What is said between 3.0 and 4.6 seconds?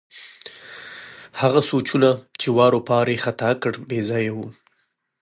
یې ختا کړ، بې ځایه وو.